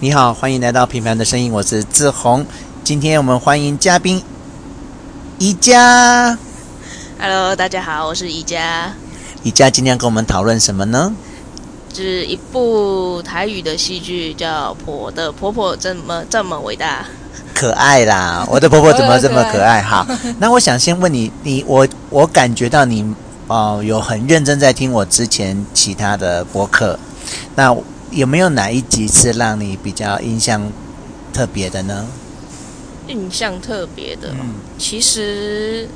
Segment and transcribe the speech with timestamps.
[0.00, 2.46] 你好，欢迎来到平凡的声音，我是志宏。
[2.84, 4.22] 今天我们欢迎嘉宾
[5.40, 6.38] 宜家。
[7.18, 8.94] Hello，大家好，我是宜家。
[9.42, 11.12] 宜家今天跟我们讨论什么呢？
[11.92, 17.02] 是一部台语的戏剧，叫《婆的婆婆怎么这么伟大》，
[17.52, 18.46] 可爱啦！
[18.48, 19.82] 我的婆婆怎么这么可爱？
[19.82, 20.06] 好，
[20.38, 23.02] 那我想先问你，你我我感觉到你
[23.48, 26.96] 哦、呃，有很认真在听我之前其他的播客，
[27.56, 27.76] 那。
[28.10, 30.72] 有没有哪一集是让你比较印象
[31.32, 32.06] 特别的呢？
[33.06, 35.88] 印象特别的，嗯、其实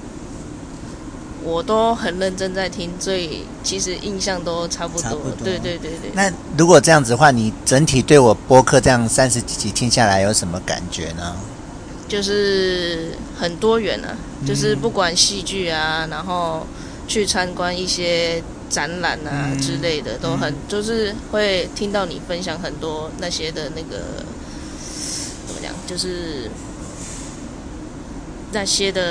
[1.42, 5.10] 我都很认真在听，所以其实印象都差不多。
[5.18, 5.44] 不多。
[5.44, 6.10] 对对对对。
[6.14, 11.36] 那如果这样子的话，你整体对我播客这样三十几集听下来有什么感觉呢？
[12.08, 14.16] 就是很多元啊，
[14.46, 16.66] 就是不管戏剧啊，然后
[17.08, 18.42] 去参观一些。
[18.72, 24.24] 展览啊之类的、嗯、都很，就是会听到你分享很多那些的那个
[25.46, 26.50] 怎么讲，就是
[28.50, 29.02] 那些的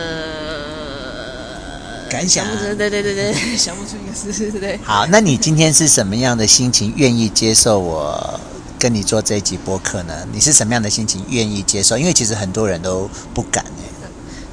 [2.09, 2.51] 感想、啊。
[2.75, 4.79] 对对对对，想不出一个词，对。
[4.83, 8.39] 好，那你今天是什么样的心情，愿意接受我
[8.79, 10.27] 跟你做这一集播客呢？
[10.33, 11.97] 你是什么样的心情，愿意接受？
[11.99, 13.80] 因为其实很多人都不敢哎。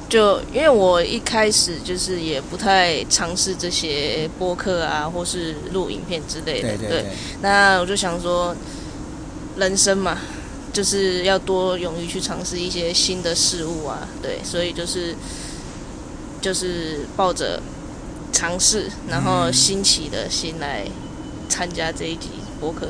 [0.09, 6.69] 就因为我一开始就是也不太尝试这些播客啊，或是录影片之类的。
[6.69, 7.05] 对，对，对，对，
[7.41, 8.55] 那我就想说，
[9.57, 10.17] 人生嘛，
[10.73, 14.07] 就是要多勇于去尝试一些新的事物啊。
[14.19, 15.15] 对，所以就是
[16.41, 17.61] 就是抱着
[18.31, 20.87] 尝试，然后新奇的心来
[21.47, 22.87] 参加这一集播客。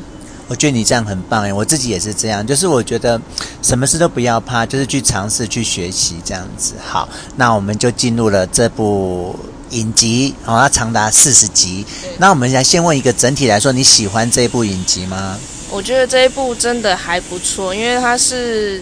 [0.49, 3.21] 我觉得你这样很棒哎，我自己也是这样，就是我觉得
[3.61, 6.73] 什么事都不要怕，就是去尝试、去学习这样子。
[6.83, 9.37] 好，那我们就进入了这部
[9.69, 11.85] 影集，好，它长达四十集。
[12.17, 15.37] 那我们来先问一个整体来说，你喜欢这一部影集吗？
[15.69, 18.81] 我觉得这一部真的还不错，因为它是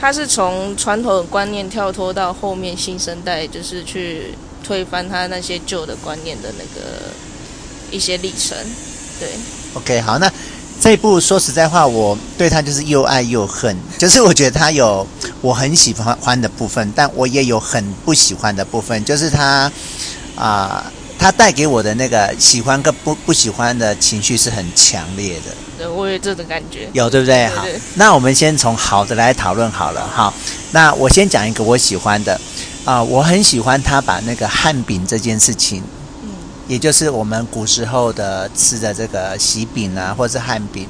[0.00, 4.34] 它是从传统的观念跳脱到后面新生代，就是去
[4.64, 7.12] 推翻他那些旧的观念的那个
[7.92, 8.58] 一些历程。
[9.20, 9.28] 对
[9.74, 10.28] ，OK，好，那。
[10.82, 15.06] 这一部说实在话，我对他就是又爱又恨，就是我觉得他有
[15.40, 19.70] 我很喜欢欢的部分，但我也有很不喜欢的部分，就是他
[20.34, 20.84] 啊，
[21.16, 25.54] 他带给我的那个喜欢跟不不喜欢的情绪是很强烈的。
[25.78, 26.88] 对，我有这种感觉。
[26.92, 27.46] 有对不对？
[27.46, 30.10] 好，那我们先从好的来讨论好了。
[30.12, 30.34] 好，
[30.72, 32.40] 那我先讲一个我喜欢的
[32.84, 35.80] 啊，我很喜欢他把那个汉饼这件事情。
[36.72, 40.88] 也就是我们古时候的吃的这个喜饼啊，或者是汉饼，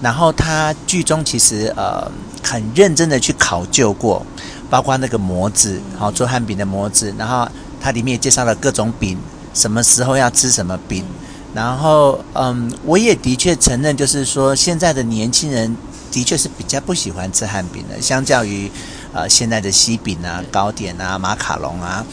[0.00, 2.08] 然后他剧中其实呃
[2.44, 4.24] 很认真的去考究过，
[4.70, 7.48] 包括那个模子，好做汉饼的模子，然后
[7.80, 9.18] 它里面也介绍了各种饼，
[9.52, 11.04] 什么时候要吃什么饼，
[11.52, 15.76] 然后嗯，我也的确承认，就是说现在的年轻人
[16.12, 18.70] 的确是比较不喜欢吃汉饼的，相较于。
[19.16, 22.04] 呃，现在的西饼啊、糕点啊、马卡龙啊，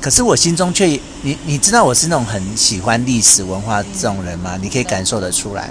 [0.00, 0.86] 可是我心中却，
[1.20, 4.58] 你你知道我是那种很喜欢历史文化这种人吗？
[4.62, 5.70] 你可以感受得出来。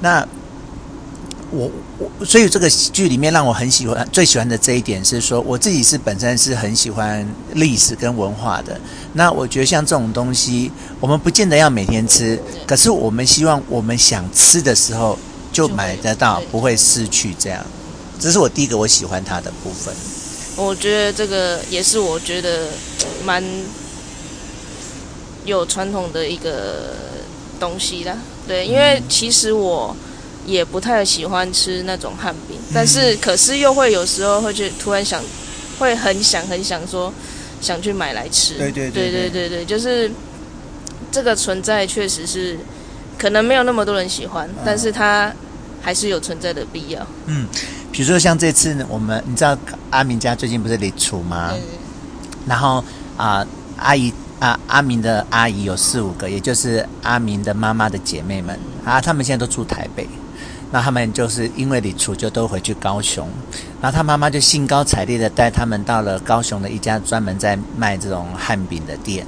[0.00, 0.24] 那
[1.50, 1.68] 我
[1.98, 8.80] 我所以这个剧里面让我很喜欢、最喜欢的这一点是说，我自己是本身是很喜欢历史跟文化的。
[9.14, 15.18] 那我觉得像这种东西，我们不见得要每天吃，可是我们希望我们想吃的时候
[15.50, 17.66] 就买得到，不会失去这样。
[18.22, 19.92] 这是我第一个我喜欢它的部分。
[20.54, 22.68] 我觉得这个也是我觉得
[23.24, 23.42] 蛮
[25.44, 26.94] 有传统的一个
[27.58, 28.16] 东西啦。
[28.46, 29.96] 对，因为其实我
[30.46, 35.20] 也不太喜欢吃那种汉饼，但是可是又会有时候会去突然想，
[35.80, 37.12] 会很想很想说
[37.60, 38.54] 想去买来吃。
[38.54, 40.08] 对对对对对对，就是
[41.10, 42.56] 这个存在确实是
[43.18, 45.34] 可能没有那么多人喜欢，但是它
[45.80, 47.04] 还是有存在的必要。
[47.26, 47.48] 嗯。
[47.92, 49.56] 比如说像这次呢，我们你知道
[49.90, 51.52] 阿明家最近不是离厨吗？
[52.46, 52.82] 然后
[53.18, 60.08] 啊、呃，阿姨啊，阿明的阿姨有四五个，也就是阿明的妈妈的姐妹们啊，他们现在都住台北。
[60.70, 63.28] 那他们就是因为李厨，就都回去高雄。
[63.82, 69.26] 然后他妈妈就兴高采烈的带他们到了高雄的一家专门在卖这种汉饼的店。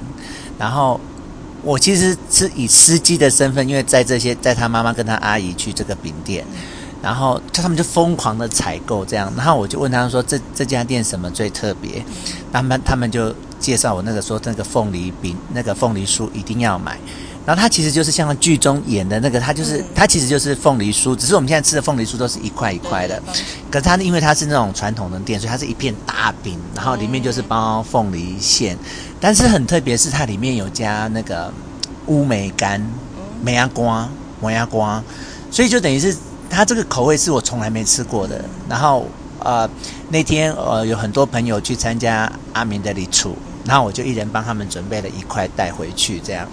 [0.57, 0.99] 然后
[1.61, 6.43] 我其实是以司机的身份，因为在这些带他妈妈跟他阿姨去这个饼店。
[7.05, 12.03] 然后他们就疯狂的采购这样，然后我就问他们说：“这这家店什么最特别？”
[12.51, 16.97] 他们他们就介绍我那个说那个凤梨饼，那个凤梨酥一定要买。
[17.45, 23.21] 然后它其实就是像剧中演的那个，它就是它其实就是凤梨酥，只是我们现在吃的凤梨酥都是一块一块的。
[23.69, 28.75] 可是它因为它是那种传统的店，所以它是一片大饼，然后里面就是包凤梨馅。
[29.19, 31.53] 但是很特别是它里面有加那个
[32.07, 32.83] 乌梅干、
[33.43, 34.09] 梅芽瓜、
[34.41, 35.03] 梅芽瓜，
[35.51, 36.17] 所以就等于是。
[36.55, 38.43] 它这个口味是我从来没吃过的。
[38.69, 39.07] 然后
[39.39, 39.69] 呃
[40.09, 43.35] 那天呃有很多朋友去参加阿明的礼厨，
[43.65, 46.47] 然后我就一人帮他们准备了一块带回去，这样。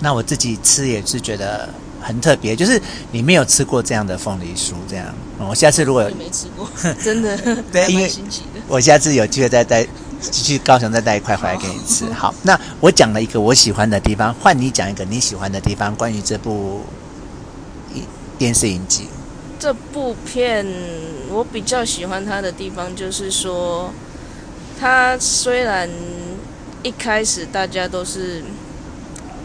[0.00, 1.68] 那我自己吃也是觉得
[2.00, 2.80] 很特别，就是
[3.12, 5.06] 你没有吃过这样的凤梨酥，这样。
[5.38, 6.68] 我下次如果有没吃过，
[7.02, 7.36] 真的
[7.70, 8.10] 对，因为
[8.66, 9.86] 我下次有机会再带
[10.32, 12.06] 去高雄再带一块回来给你吃。
[12.12, 16.82] 好，好，那我讲了一个我喜欢的地方，换你讲一个你喜欢的地方，关于这部
[18.44, 19.08] 电视影集。
[19.58, 20.66] 这部片
[21.30, 23.90] 我比较喜欢它的地方，就是说，
[24.78, 25.88] 它虽然
[26.82, 28.42] 一开始大家都是。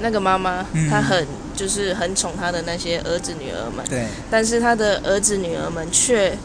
[0.02, 4.06] 那个妈妈，她很就是很宠他的那些儿子女儿们，对。
[4.32, 6.38] 但是他的儿子女儿们却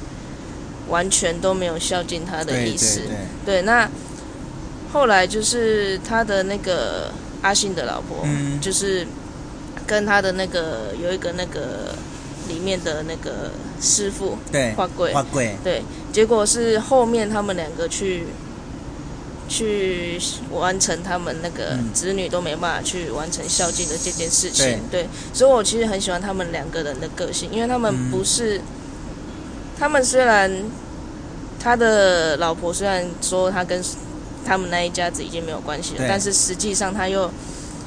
[0.89, 3.03] 完全都没有孝敬他的意思。
[3.03, 3.89] 对，对，对，对，那
[4.93, 7.13] 后来就是他的那个
[7.43, 9.07] 阿信的老婆，嗯，就是
[9.87, 11.95] 跟他的那个有一个那个
[12.49, 13.51] 里面的那个
[13.81, 15.83] 师傅，对，花贵，花贵，对。
[16.13, 18.27] 结果是后面他们两个去。
[19.47, 20.19] 去
[20.51, 28.63] 完成他们那个子女都没办法去完成孝敬的这件事情，嗯、对，所以我其实很喜欢他们两个人的个性，因为他们不是，嗯、
[29.79, 30.51] 他们虽然
[31.61, 33.85] 他的老婆虽然说他跟
[34.47, 37.31] 他们那一家子已经没有关系了，但是实际上他又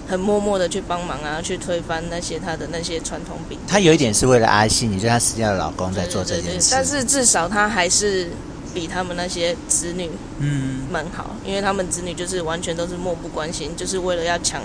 [0.07, 3.59] 很默默的去帮忙啊，去推翻那些他的那些传统饼。
[3.67, 8.29] 他有一点是为了阿信，你觉得他死掉的老公在做这件事，对对对对，但是至少他还是。
[8.73, 10.07] 比他们那些子女
[10.37, 14.61] 嗯们好，因为他们子女就是完全都是漠不关心，就是为了要抢，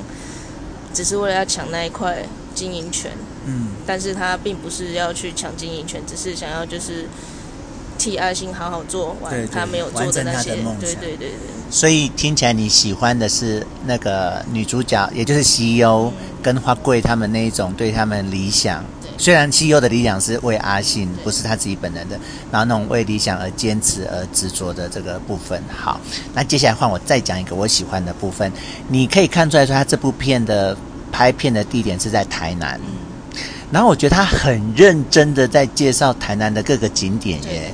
[0.92, 2.22] 只是为了要抢那一块
[2.54, 3.10] 经营权。
[3.46, 7.06] 嗯，但是他并不是要去抢经营权，只是想要就是
[7.96, 10.56] 替阿信好好做完他没有做的那些。
[10.78, 11.30] 对对对对。
[11.72, 18.84] 所以听起来你喜欢的是那个女主角，也就是 CEO 跟花贵他们那一种对他们理想。
[19.16, 22.20] 虽然 CEO 的理想是为阿信，不是他自己本人的，
[22.50, 25.62] 然后那种为理想而坚持而执着的这个部分。
[25.74, 25.98] 好，
[26.34, 28.52] 那接下来换我再讲一个我喜欢的部分。
[28.88, 30.76] 你可以看出来说，他这部片的
[31.10, 32.78] 拍片的地点是在台南，
[33.70, 37.72] 然后我觉得他很认真的在介绍台南的各个景点耶。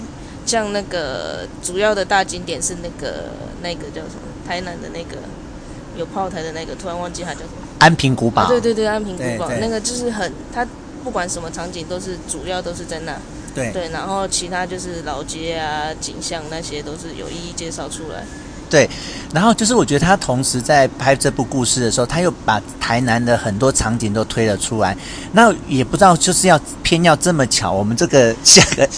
[0.48, 3.26] 像那个主要的大景点是那个
[3.62, 4.22] 那个叫什么？
[4.48, 5.18] 台南的那个
[5.94, 7.68] 有炮台的那个，突然忘记它叫什么？
[7.80, 8.42] 安平古堡。
[8.42, 10.66] 啊、对对对，安平古堡那个就是很它。
[11.04, 13.16] 不管什么场景，都是主要都是在那。
[13.54, 18.24] 对对，然后其他就是老街啊、景象那些，都是有一一介绍出来。
[18.70, 18.88] 对，
[19.32, 24.96] 然后就是我觉得他同时在拍这部故事的时候，他又把台南的很多场景都推了出来。
[25.32, 28.88] 那也不知道就是要偏要这么巧，我们这个下个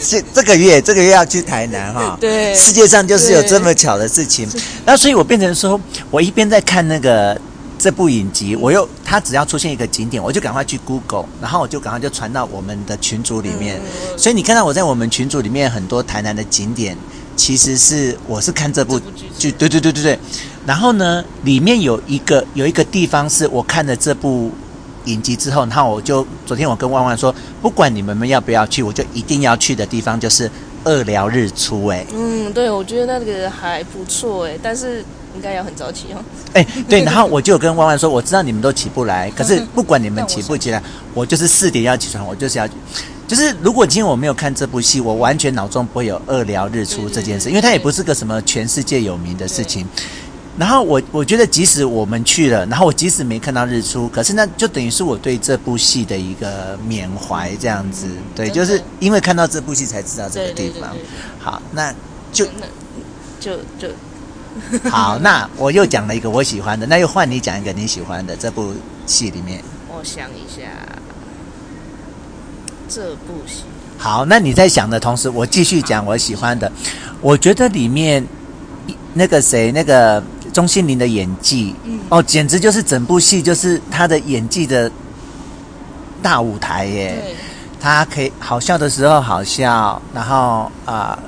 [0.00, 2.16] 这 这个月这个月要去台南哈。
[2.20, 4.48] 对，世界上就是有这么巧的事情。
[4.84, 5.80] 那所以我变成说，
[6.10, 7.38] 我一边在看那个。
[7.80, 13.80] 这部影集，我又他只要出现一个景点，我就赶快去 Google，然后我就赶快就传到我们的群组里面。
[14.16, 16.98] 所以你看到我在我们群组里面很多台南的景点，
[17.38, 19.00] 其实是我是看这部
[19.38, 20.18] 剧，对对对对对。
[20.66, 24.50] 然后呢，里面有一个有一个地方是我看了这部
[25.04, 30.50] 影集之后，然后我就昨天我跟万万说，不管你们们要不要去，我就一定要去的地方就是
[30.82, 31.86] 二寮日出。
[31.86, 35.04] 哎，嗯，对，我觉得那个还不错哎，但是。
[35.36, 36.18] 应该要很早起哦。
[36.54, 40.82] 哎， 对，然后我就跟弯弯说，我知道你们都起不来，可是不管你们起不起来，
[41.14, 42.66] 我就是四点要起床，我就是要，
[43.28, 49.86] 就是如果今天我没有看这部戏，我完全脑中不会有二聊日出这件事，因为它也不是个什么全世界有名的事情。
[50.58, 58.08] 然后我我觉得，即使我们去了，然后我即使没看到日出，可是那就等于是我对这部戏的一个缅怀，这样子。
[58.34, 60.96] 对，就是因为看到这部戏才知道这个地方。
[61.38, 61.94] 好，那
[62.32, 62.44] 就
[63.38, 63.88] 就就。
[64.90, 68.72] 好，那我又讲了一个我喜欢的，那又换你讲一个你喜欢的这部
[69.06, 69.62] 戏里面。
[69.88, 70.62] 我想一下，
[72.88, 73.62] 这部戏。
[73.96, 76.70] 好，那你在想的同时，我继续讲我喜欢的。
[77.20, 78.24] 我觉得里面
[79.14, 84.90] 那个谁，那个钟欣凌的演技，嗯、哦，简直就是整部戏就是他的演技的
[86.22, 87.20] 大舞台耶。
[87.22, 87.34] 对
[87.80, 91.18] 他可以好笑的时候好笑，然后啊、呃，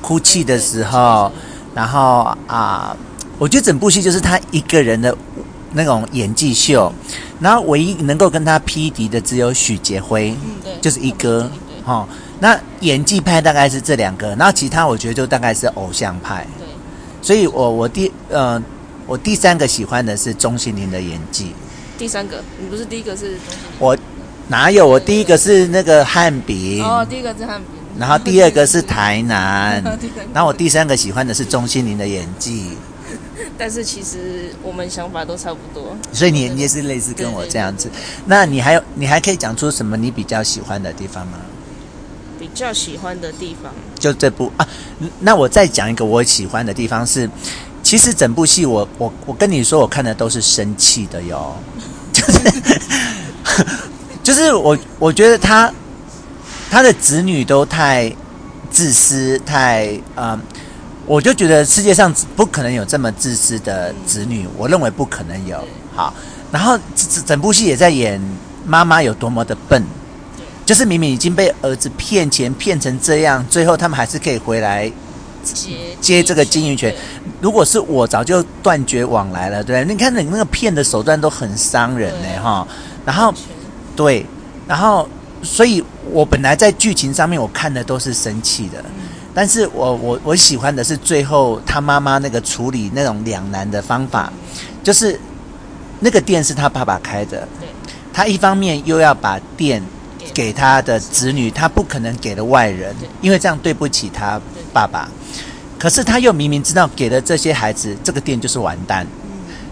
[0.00, 1.30] 哭泣的时候。
[1.74, 2.96] 然后啊，
[3.36, 5.14] 我觉得整部戏就是他一个人的
[5.74, 6.90] 那种演技秀，
[7.40, 11.50] 然后唯一能够跟他匹敌的只有许杰辉，嗯，对，就是一哥，
[11.84, 12.06] 哦，
[12.40, 16.66] 那演技派大概是这两个，然后其他我觉得就大概是偶像派，对，
[17.20, 18.62] 所以我我第呃
[19.06, 21.54] 我第三个喜欢的是钟欣凌的演技，
[21.98, 22.42] 第三个？
[22.58, 23.36] 你不是第一个是？
[23.78, 23.96] 我
[24.48, 24.86] 哪有？
[24.86, 27.66] 我第一个是那个汉饼，哦，第一个是汉饼。
[27.98, 29.82] 然后第二个是台南，
[30.34, 32.76] 然后我第三个喜欢的是钟欣凌的演技。
[33.58, 35.96] 但是其实我们想法都差不多。
[36.12, 37.90] 所以你你也是类似跟我这样子。
[38.26, 41.38] 那你还有你还可以讲出什么你比较喜欢的地方吗？
[42.38, 44.68] 比较喜欢的地方，就这部啊。
[45.20, 47.28] 那我再讲一个我喜欢的地方是，
[47.82, 51.56] 其实整部戏我我我跟你说，我看的都是生气的哟，
[52.12, 52.40] 就是
[54.22, 55.72] 就是我我觉得他
[56.70, 58.14] 他的子女都太
[58.70, 60.40] 自私，太嗯、呃，
[61.06, 65.62] 我就觉得世界上不可能有这么自私的子女，我认为不可能有。
[65.94, 66.12] 好，
[66.50, 68.20] 然后整整部戏也在演
[68.66, 69.82] 妈妈有多么的笨。
[70.64, 74.90] 就是明明已经被儿子骗钱骗成这样，最后他们还是可以回来
[75.44, 76.92] 接接这个经营权。
[77.40, 82.66] 如果是我，早就断绝往来了，对，你看你那个骗的手段都很伤人呢，哈。
[83.04, 83.32] 然后，
[83.94, 84.26] 对，
[84.66, 85.08] 然后，
[85.40, 88.84] 所以我本来在剧情上面我看的都是生气的，
[89.36, 94.32] 但是我我我喜欢的是最后他妈妈那个处理那种两难的方法，
[94.82, 95.20] 就是
[96.00, 97.46] 那个店是他爸爸开的，
[98.14, 99.82] 他一方面又要把店。
[100.34, 104.38] 给他的子女，他不可能给了外人，因为这样对不起他
[104.70, 105.08] 爸爸。
[105.78, 109.06] 可是他又明明知道给了这些孩子，这个店就是完蛋，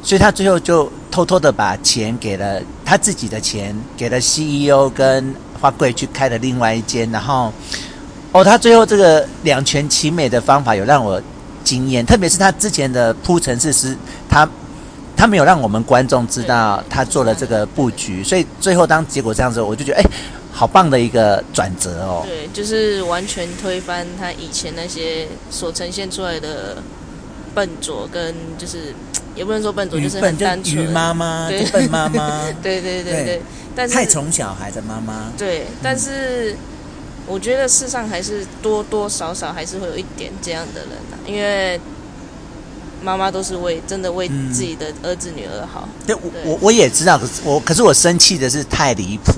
[0.03, 7.11] 所以他最后就偷偷的把钱给了他自己的钱，给了 CEO 跟花贵去开了另外一间。
[7.11, 7.53] 然后，
[8.35, 11.23] 哦，他最后这个两全其美的方法有让我
[11.63, 13.97] 惊艳，特别是他之前的铺陈是是，
[14.29, 14.49] 他
[15.17, 20.05] 他没有让我们观众知道他做了这个布局，所以最后当结果这样子，我就觉得哎。
[20.57, 22.23] 好棒的一个转折哦！
[22.25, 26.77] 对，就是完全推翻他以前那些所呈现出来的
[27.53, 28.95] 笨拙，跟就是
[29.35, 30.89] 也不能说笨拙，就是很单纯。
[30.93, 33.43] 妈妈，对笨妈妈， 对对对对，对。
[33.75, 35.33] 但是太宠小孩的妈妈。
[35.37, 36.55] 对，但是
[37.27, 41.81] 我觉得世上还是多多少少还是会有一点这样的人啊，因为
[43.03, 45.89] 妈妈都是为真的为自己的儿子女儿好。
[46.07, 49.33] 对，对我我也知道，可是我可是我生气的是太离谱，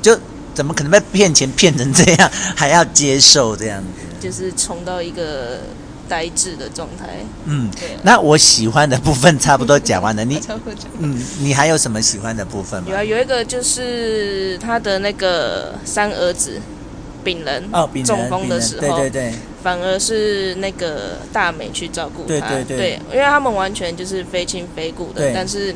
[0.00, 0.18] 就。
[0.54, 3.86] 怎么可能被骗钱骗成这样，还要接受这样子？
[4.20, 5.60] 就是冲到一个
[6.06, 7.06] 呆滞的状态。
[7.46, 7.96] 嗯，对。
[8.02, 10.38] 那我喜欢的部分差不多讲完了， 你
[10.98, 12.88] 嗯，你还有什么喜欢的部分吗？
[12.90, 16.60] 有啊，有一个就是他的那个三儿子
[17.24, 25.68] 丙人哦，丙人中风的时候，对对对，反而是那个大美去照顾他，对对对，对，因为他们完全就是非亲非故的，但是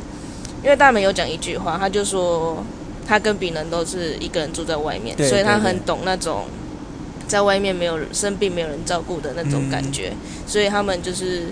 [0.63, 2.63] 因为大美有讲一句话，他就说。
[3.09, 6.43] 他跟病人都是一个人住在外面，所以他很懂那种
[7.25, 10.09] 在外面没有生病、没有人照顾的那种感觉。
[10.09, 11.43] 嗯、所以他们就是，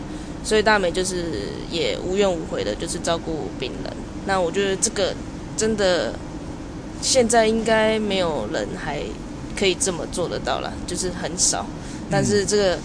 [0.43, 1.27] 所以大美就是
[1.71, 3.93] 也无怨无悔的，就是照顾病人。
[4.25, 5.13] 那我觉得这个
[5.55, 6.13] 真的
[7.01, 8.99] 现在应该没有人还
[9.57, 11.65] 可以这么做得到了，就是很少。
[12.09, 12.79] 但是这个、嗯、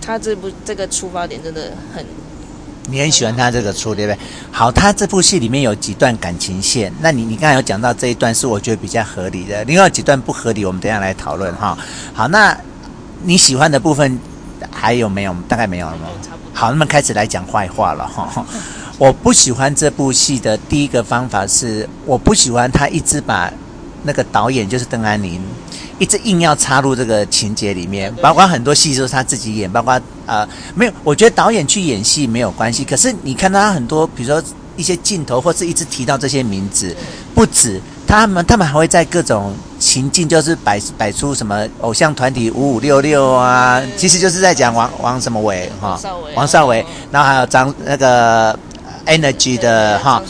[0.00, 2.04] 他这部这个出发点真的很。
[2.88, 4.18] 你很喜欢他这个出，对不对？
[4.50, 11.78] 好，他这部戏里面有几段感情线，那你你刚才有讲到这一段是我觉得比较合理的，另外几段不合理，我们等一下来讨论哈。
[12.12, 12.58] 好，那
[13.22, 14.18] 你喜欢的部分
[14.68, 15.36] 还有没有？
[15.48, 16.08] 大概没有了吗？
[16.52, 18.44] 好，那么开始来讲坏话了哈。
[18.98, 23.52] 我不喜欢这部戏的第一个方法是，我不喜欢他一直把
[24.02, 25.40] 那个导演就是邓安宁。
[25.98, 32.84] 一直硬要插入这个情节里面，包括很多戏都是他自己演，包括呃没有，我觉得导演去演戏没有关系。
[32.84, 34.42] 可是你看到他很多，比如说
[34.76, 36.96] 一些镜头，或是一直提到这些名字，
[37.36, 46.00] 不止他们，他们还会在各种情境，就是摆摆出什么偶像团体五五六六啊，其实就是在讲王王什么伟哈，
[46.34, 48.58] 王少伟，然后还有张那个
[49.06, 50.20] Energy 的哈，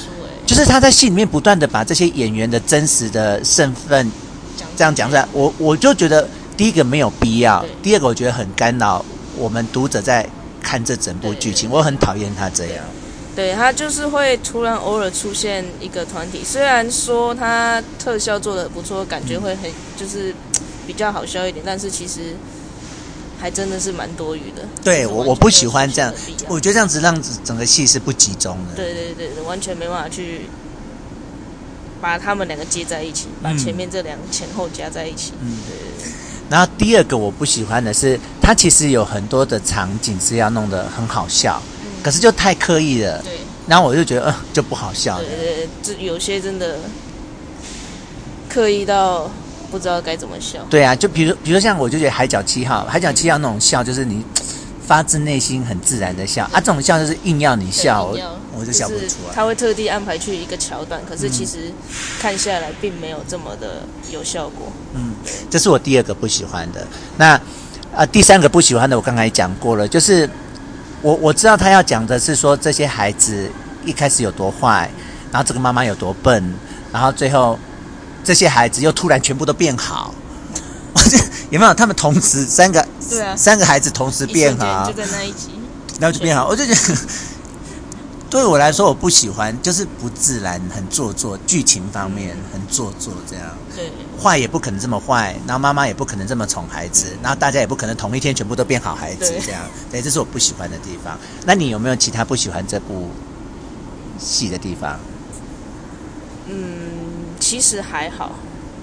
[0.53, 4.07] 就是他在戏里面不断的把这些演员的真实的身份。
[4.77, 6.29] 这样讲出来，我我就觉得
[6.59, 9.03] 第一个没有必要，第二个我觉得很干扰
[9.35, 10.29] 我们读者在
[10.63, 12.85] 看这整部剧情，我很讨厌他这样。
[13.35, 20.35] 对，他就是会突然偶尔出现一个团体，虽然说他特效做的不错，感觉会很就是
[20.87, 22.37] 比较好笑一点，但是其实
[23.43, 24.63] 还真的是蛮多余的。
[24.85, 26.15] 对我我不喜欢这样，
[26.49, 28.77] 我觉得这样子让整个戏是不集中的。
[28.77, 30.43] 对对对，完全没办法去。
[32.01, 35.35] 把他们两个接在一起，把前面这两个前后加在一起。
[35.41, 36.13] 嗯，对对对。
[36.51, 43.23] 然后第二个我不喜欢的是，它其实有很多的场景是要弄得很好笑，嗯、可是就太刻意了。
[43.23, 43.39] 对。
[43.69, 45.17] 然后我就觉得，呃，就不好笑。
[45.19, 46.81] 了对对，这有些真的
[48.49, 49.31] 刻意到
[49.73, 50.61] 不知道该怎么笑。
[50.71, 54.25] 对啊，就比如，比如说像我就觉得《海角七号》，《海角七号》那种笑就是你。
[54.85, 58.19] 发自内心很自然的笑啊，这种笑就是硬要你笑，我
[58.59, 59.33] 我就笑不出来。
[59.33, 61.73] 他会特地安排去一个桥段，可是其实
[62.21, 64.71] 看下来并没有这么的有效果。
[64.95, 65.15] 嗯，
[65.49, 66.85] 这是我第二个不喜欢的。
[67.17, 67.41] 那
[67.95, 70.29] 啊，第三个不喜欢的我刚才讲过了，就是
[71.01, 73.49] 我我知道他要讲的是说这些孩子
[73.87, 74.91] 一开始有多坏，
[75.31, 76.53] 然后这个妈妈有多笨，
[76.93, 77.57] 然后最后
[78.25, 80.15] 这些孩子又突然全部都变好，
[81.51, 81.75] 有没有？
[81.75, 85.51] 他们同时三个，对啊，三个孩子同时变好，就在那一集，
[86.01, 86.79] 然后就变好，我就觉得。
[88.33, 93.45] 对我来说，我不喜欢，就是不自然，很做作，剧情方面很做作，这样。
[93.77, 93.93] 对。
[94.19, 99.61] 坏也不可能这么坏，然后妈妈也不可能这么宠孩子，然后大家也不可能同一天全部都变好孩子，这样。
[99.91, 101.19] 对，这是我不喜欢的地方。
[101.45, 103.11] 那你有没有其他不喜欢这部
[104.19, 104.99] 戏的地方？
[106.49, 107.02] 嗯，
[107.53, 108.33] 其实还好，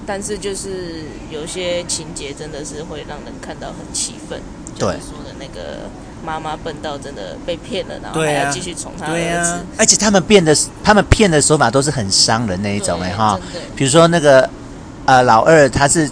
[0.05, 4.39] 但是就是有些情节真的是会让人看到很气愤。
[4.77, 4.93] 对。
[4.93, 5.89] 就是说的那个。
[6.21, 9.13] 妈妈笨到真的被骗了，然后还要继续宠他儿子。
[9.13, 13.39] 对啊，而且他们变的，他们骗的手法都是很伤人那一种哎哈。
[13.73, 14.47] 比如说那个
[15.05, 16.11] 呃老二，他是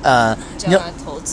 [0.00, 0.34] 呃
[0.70, 0.82] 用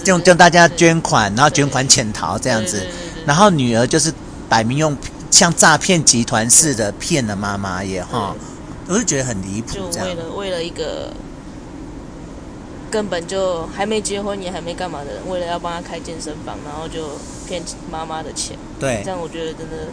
[0.06, 2.86] 用叫大家捐款，然后捐款潜逃这样子。
[3.26, 4.14] 然后女儿就是
[4.50, 4.96] 摆明用
[5.32, 8.36] 像诈骗集团似的骗了妈妈也哈，
[8.88, 9.74] 我是觉得很离谱。
[9.74, 11.12] 就为了为了一个。
[12.94, 17.60] 根本就还没结婚，也还没干嘛的人，为了要帮他开健身房，然后就骗
[17.92, 18.56] 妈妈的钱。
[18.80, 19.88] 对，这样我觉得真的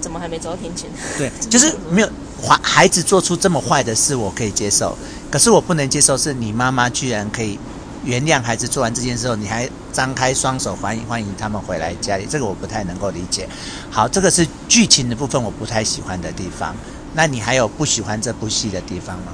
[0.00, 0.86] 怎么还没遭天谴？
[1.16, 2.10] 对， 就是没有
[2.42, 4.98] 孩孩子做出这么坏的事，我可以接受。
[5.30, 7.56] 可是我不能接受，是你妈妈居然可以
[8.04, 13.48] 原谅孩子做完这件事后，你还张开双手欢迎欢迎他们回来家里，这个我不太能够理解。
[13.92, 16.74] 好，这个是剧情的部分，我不太喜欢的地方。
[17.14, 19.32] 那你还有不喜欢这部戏的地方吗？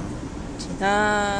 [0.57, 1.37] 其他。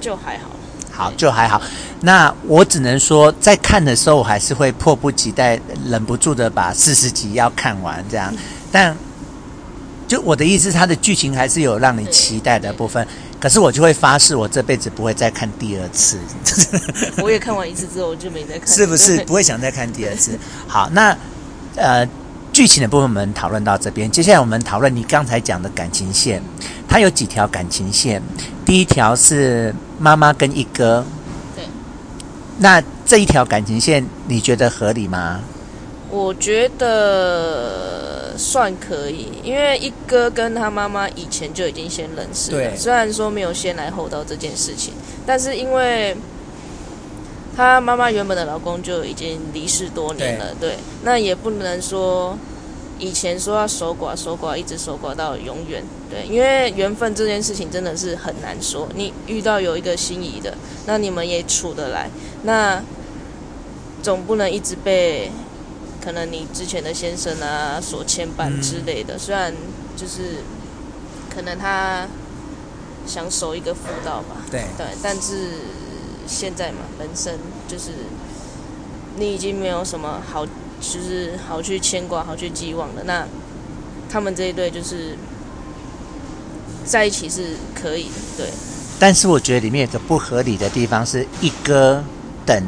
[0.00, 0.48] 就还好，
[0.90, 1.60] 好就还好。
[2.00, 8.34] 那我只能说，在看的时候，我还是会迫不及待、忍不住的把四十集要看完这样。
[8.72, 8.96] 但
[10.08, 13.06] 就我的意思，它的剧情还是有让你期待的部分。
[13.38, 16.18] 可是我就会发誓，我这辈子不会再看第二次。
[17.22, 18.66] 我也看完一次之后，我就没再看。
[18.66, 20.38] 是不是不会想再看第二次？
[20.66, 21.16] 好，那
[21.76, 22.08] 呃，
[22.52, 26.42] 剧情的部分我们讨论到这边，接下来我们讨论你刚才讲的感情线。
[26.88, 28.20] 它有几条感情线？
[28.66, 31.04] 第一条是妈妈跟一哥，
[31.54, 31.64] 对。
[32.58, 35.40] 那这一条感情线你觉得合理吗？
[36.10, 42.76] 我觉得算可以，因为一哥跟他妈妈以前就已经先认识了，对。
[42.76, 44.92] 虽然说没有先来后到这件事情，
[45.24, 46.16] 但是因为
[47.56, 50.78] 他妈妈原本的老公就已经离世多年了，对，对。
[51.02, 52.36] 那也不能说。
[53.02, 58.86] 以前说要守寡，守寡一直守寡到永远，对，因为缘分这件事情真的是很难说。
[58.94, 62.10] 你遇到有一个心仪的，那你们也处得来，
[62.42, 62.84] 那
[64.02, 65.30] 总不能一直被
[66.04, 69.18] 可能你之前的先生啊所牵绊之类的。
[69.18, 69.50] 虽然
[69.96, 70.42] 就是
[71.34, 72.06] 可能他
[73.06, 75.52] 想守一个妇道吧，对对，但是
[76.26, 77.90] 现在嘛，人生就是
[79.16, 80.46] 你已经没有什么好。
[80.82, 83.04] 就是好去牵挂，好去寄望的。
[83.04, 83.22] 那
[84.08, 85.14] 他们这一对就是
[86.86, 88.46] 在一起是可以的，对。
[88.98, 92.02] 但是我觉得里面有个不合理的地方，是一哥
[92.46, 92.64] 等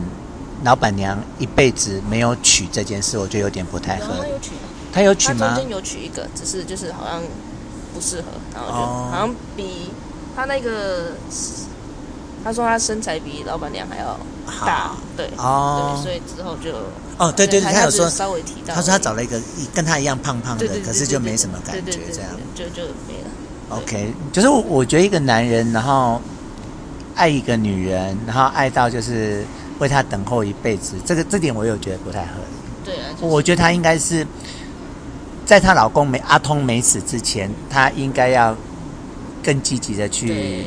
[0.62, 4.20] 老板娘一辈子没有娶这件事，我觉得有点不太合理。
[4.20, 4.50] 他有娶，
[4.92, 5.48] 他有娶吗？
[5.48, 7.22] 他中间有娶一个，只是就是好像
[7.94, 9.90] 不适合，然后就好像比
[10.36, 11.12] 他那个，
[12.44, 14.18] 他说他身材比老板娘还要
[14.66, 16.72] 大，对，哦，对，所以之后就。
[17.18, 19.40] 哦，对对对，他有说稍微提到，他说他找了一个
[19.72, 23.30] 跟他一样胖胖的，可是就没什么感觉，这样就就没了。
[23.70, 26.20] OK，就是我觉得一个男人，然后
[27.14, 29.44] 爱一个女人，然后爱到就是
[29.78, 32.84] 为她等候一辈子，这个这点我有觉得不太合理。
[32.84, 34.26] 对啊，我觉得她应该是
[35.46, 38.56] 在她老公没阿通没死之前，她应该要
[39.44, 40.64] 更积极的去。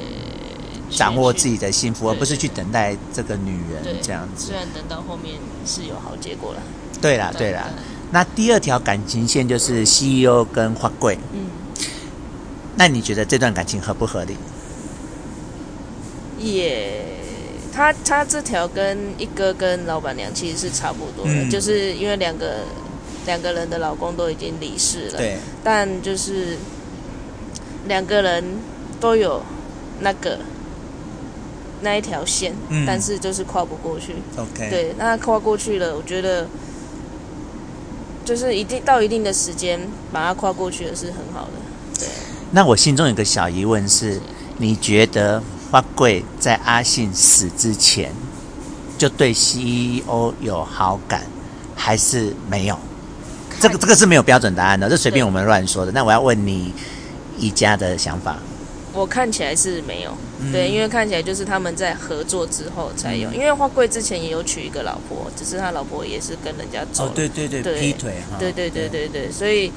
[0.89, 4.47] 掌握自己的幸福，而不是去等待这个女人这样子。
[4.47, 6.61] 虽然等到后面是有好结果了。
[7.01, 7.69] 对啦，对啦。
[8.11, 11.17] 那第二条感情线就是 CEO 跟花贵。
[11.33, 11.47] 嗯。
[12.75, 14.37] 那你觉得这段感情合不合理？
[16.37, 17.05] 也，
[17.73, 22.59] 他他这条跟一哥跟老板娘其实是差不多的，嗯、就是因为两个
[23.25, 25.17] 两个人的老公都已经离世了。
[25.17, 25.37] 对。
[25.63, 26.57] 但就是
[27.87, 28.43] 两个人
[28.99, 29.41] 都有
[29.99, 30.39] 那个。
[31.81, 34.15] 那一条线，嗯，但是就是跨不过去。
[34.37, 36.47] OK，对，那跨过去了，我觉得
[38.23, 39.79] 就是一定到一定的时间
[40.11, 41.99] 把它跨过去的是很好的。
[41.99, 42.07] 对。
[42.51, 44.21] 那我心中有个小疑问是：是
[44.57, 48.11] 你觉得花贵在阿信死之前
[48.97, 51.23] 就对 CEO 有好感，
[51.75, 52.77] 还是没有？
[53.59, 55.91] 这个这个是没有标准答案的，这随便我们乱说的。
[55.91, 56.73] 那我要问你
[57.37, 58.37] 宜家的想法。
[58.93, 63.29] 我看起来是没有，嗯、对，因为看起来就是他们在合作之后才有。
[63.31, 67.05] 嗯、因为花贵之前也有娶一个老婆，只是他老婆也是跟人家走。
[67.05, 68.37] 哦，对对对，对劈腿哈。
[68.39, 69.71] 对对对对对，对，所以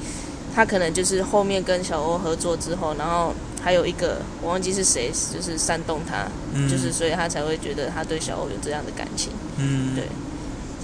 [0.53, 9.31] 他可能就是后面跟小欧合作之后，然后还有一个我忘记是谁，就是煽动他，嗯、就是所以他才会觉得他对小欧有这样的感情。
[9.57, 10.05] 嗯，对。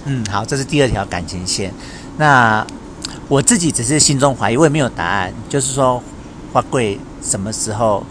[0.08, 1.74] 嗯，好，这是第二条感情线。
[2.16, 2.64] 那
[3.26, 5.34] 我自己只是心中怀疑，我也没有答案。
[5.48, 6.00] 就是说，
[6.52, 8.06] 花贵什么时候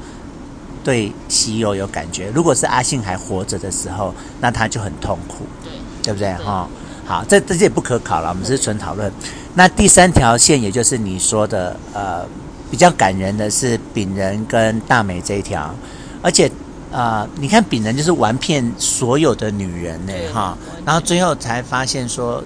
[0.85, 2.31] 对西柚有感觉？
[2.33, 5.71] 如果是阿信还活着的时候，那他就很痛苦，对，
[6.03, 6.31] 对不对？
[6.35, 6.69] 哈，
[7.05, 9.11] 好，这这些也不可考了，我们是纯讨论。
[9.55, 12.25] 那第三条线，也就是你说的，呃，
[12.69, 15.73] 比较感人的是丙仁跟大美这一条，
[16.21, 16.49] 而且。
[16.91, 22.41] 啊、呃，你看丙仁就是玩骗所有的女人呢，哈，然后最后才发现说，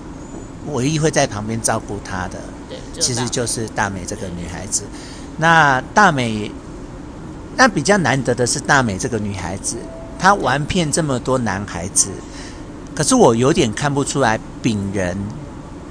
[0.71, 2.39] 唯一会在旁边照顾她的，
[2.99, 4.85] 其实就是大美这个女孩子。
[5.37, 6.49] 那大美，
[7.59, 9.75] 那比较难得的是大美这个女孩子，
[10.17, 12.07] 她玩遍这么多男孩子，
[12.95, 15.17] 可是我有点看不出来丙人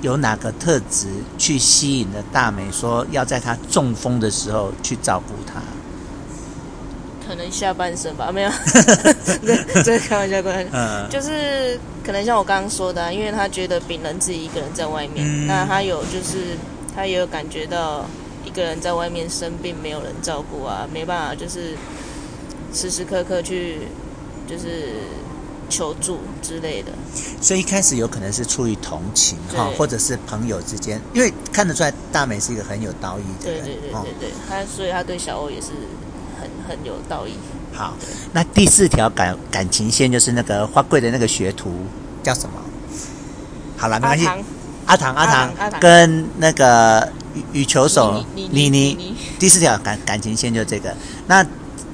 [0.00, 5.60] 有哪个特质去吸引了大美，说要在她中风的时候去照顾她。
[7.28, 8.50] 可能下半身吧，没有，
[9.44, 16.56] 这这开玩笑，开玩笑，嗯，就是可能像我刚刚说的，啊，因为他觉得丙人自己一个人在外面，嗯，那他有就是
[16.96, 18.27] 他也有感觉到一
[18.58, 21.76] 个人在外面生病，没有人照顾啊，没办法，就是
[22.74, 23.78] 时时刻刻去
[24.46, 24.96] 就是
[25.70, 26.92] 求助之类的。
[27.40, 35.68] 所以一开始有可能是出于同情哈，或者是朋友之间，因为看得出来大美是一个很有道义的人，对对对对对，他所以他对小欧也是。
[36.40, 37.32] 很很有道义。
[37.72, 37.96] 好，
[38.32, 41.72] 那第四条感感情线就是那个花贵的那个学徒
[42.22, 42.62] 叫什么？
[43.76, 44.24] 好了，没关系。
[44.88, 49.14] 阿唐，阿唐，跟那个羽羽球手妮妮。
[49.38, 50.92] 第四条感感情线就这个。
[51.26, 51.44] 那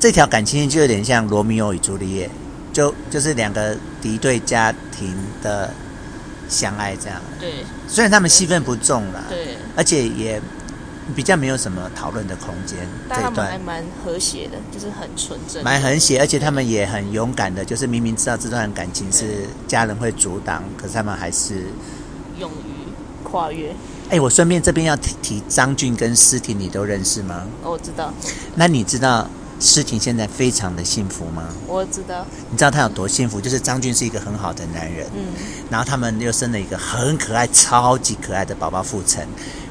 [0.01, 2.31] 这条感情线就有点像罗密欧与朱丽叶，
[2.73, 5.71] 就就是两个敌对家庭的
[6.49, 7.21] 相爱这样。
[7.39, 7.65] 对。
[7.89, 10.41] 虽然他们戏份不重了，对，而且也。
[11.15, 12.79] 比较没有什么讨论的空间，
[13.11, 21.67] 但他们还蛮和谐的，就是很纯真，蛮和谐，而且他们也很勇敢的，就是明明知道这段感情是家人会阻挡，可是他们还是
[22.39, 22.74] 勇于
[23.25, 23.75] 跨越。
[24.11, 27.43] 哎，我顺便这边要提提张俊跟诗婷，你都认识吗？
[27.65, 28.13] 哦，我知道。
[28.55, 31.49] 那你知道诗婷现在非常的幸福吗？
[31.67, 32.25] 我知道。
[32.51, 33.41] 你知道他有多幸福？
[33.41, 35.25] 就是张俊是一个很好的男人，嗯，
[35.71, 39.27] 然后他们又生了一个很可爱、超级可爱的宝宝富成。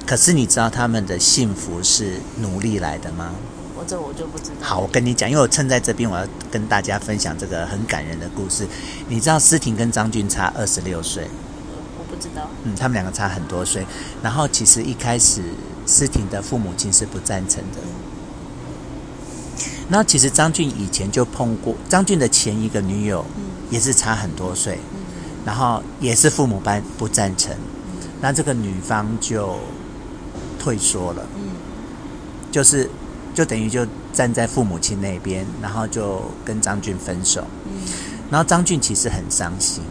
[0.05, 3.31] 可是你知道他们的幸福是努力来的吗？
[3.77, 4.55] 我这我就不知道。
[4.61, 8.67] 好，我跟你讲，因为我趁在这边，我要跟大家分享这个很感人的故事。
[9.07, 11.27] 你知道思婷跟张俊差二十六岁？
[12.13, 12.47] 我不知道。
[12.63, 13.85] 嗯，他们两个差很多岁。
[14.21, 15.41] 然后其实一开始
[15.85, 17.79] 思婷的父母亲是不赞成的。
[19.89, 23.25] 然后其实张俊以前就碰过张俊的前一个女友，
[23.69, 24.77] 也是差很多岁，
[25.43, 27.55] 然后也是父母班不赞成。
[28.21, 29.57] 那这个女方就。
[30.59, 31.49] 退缩了，嗯，
[32.49, 32.89] 就是，
[33.33, 37.81] 就等于就站在父母亲那边，然后就跟张俊分手，嗯，
[38.31, 39.83] 然后张俊其实很伤心，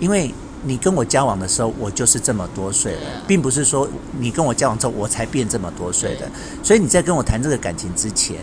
[0.00, 6.30] 因为你跟我交往的时候，我就是这么多岁了，并不是说你跟我交往之后我才变这么多岁的，
[6.62, 8.36] 所以你在跟我谈这个感情之前，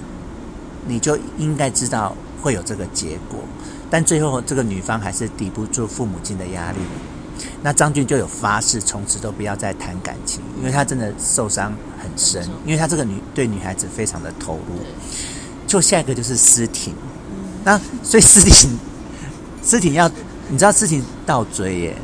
[0.87, 3.39] 你就应该知道会有这个结果，
[3.89, 6.77] 但最后这个女方还是抵不住父母亲的压力。
[7.61, 14.81] 那张俊就有发誓，从此都不要再谈感情，因为他真的受伤很深，因为他这个女对女孩子非常的投入。
[15.65, 16.93] 就下一个就是思婷，
[17.63, 18.77] 那所以思婷，
[19.61, 20.09] 思婷要
[20.49, 21.95] 你知道诗婷倒追耶，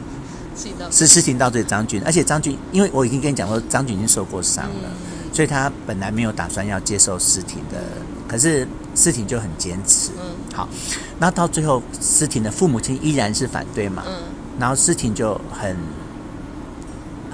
[0.91, 4.89] 是诗婷到对张军，而且张军因为我已经跟你讲过，张军已经受过伤了，
[5.34, 7.78] 所以他本来没有打算要接受诗婷的，
[8.28, 10.12] 可是诗婷就很坚持。
[10.54, 10.70] 好，
[11.20, 14.04] 那到最后诗婷的父母亲依然是反对嘛。
[14.58, 15.76] 然后诗婷就很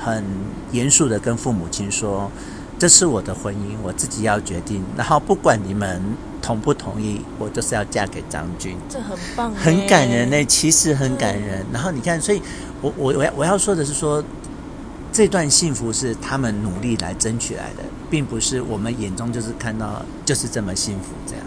[0.03, 0.25] 很
[0.71, 2.31] 严肃的跟父母亲说
[2.79, 4.83] ：“这是我的婚姻，我自己要决定。
[4.97, 6.01] 然后不管你们
[6.41, 11.63] 同不同意，我就是要嫁给张军。”这很棒，很感人呢，其实很感人。
[11.71, 12.41] 然后你看，所以
[12.81, 14.23] 我我我要我要说的是说，
[15.13, 21.43] 这段幸福是他们努力来争取来的，并不是我们眼中就是看到就是这么幸福这样。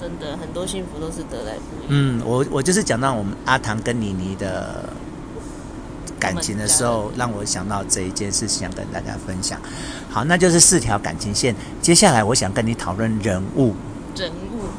[0.00, 1.86] 真的很多幸福都是得来不易。
[1.88, 4.88] 嗯，我我就是讲到我们阿唐跟妮妮的
[6.20, 9.60] 感情的时候，让我想到这一件事情，想跟大家分享。
[10.08, 11.56] 好，那就是四条感情线。
[11.82, 13.74] 接下来我想跟你讨论人物。
[14.16, 14.34] 人物。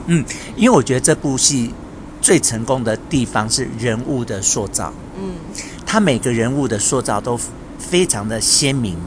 [0.05, 0.23] 嗯，
[0.55, 1.73] 因为我觉得这部戏
[2.21, 4.93] 最成功的地方是人物的塑造。
[5.19, 5.35] 嗯，
[5.85, 7.39] 他每个人物的塑造都
[7.79, 8.97] 非常的鲜明，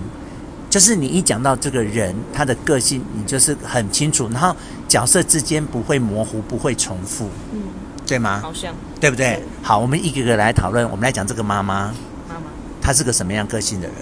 [0.69, 4.55] 就是你一讲到这个人，他的个性，你就是很清楚，然后。
[4.91, 7.63] 角色之间不会模糊，不会重复，嗯，
[8.09, 8.41] 对吗？
[8.43, 9.37] 好像，对不对？
[9.37, 10.85] 对好，我们一个个来讨论。
[10.91, 11.95] 我们来讲这个妈妈，
[12.29, 12.51] 妈妈，
[12.83, 13.97] 她是个什么样个性的人？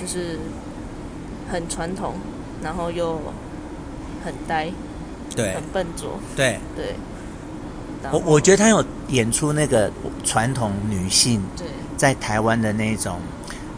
[0.00, 0.38] 就是
[1.50, 2.14] 很传统，
[2.62, 3.20] 然后又
[4.24, 4.70] 很呆，
[5.34, 6.94] 对，很笨拙，对对。
[8.12, 9.90] 我我觉得他有演出那个
[10.24, 13.20] 传统女性，对，在台湾的那种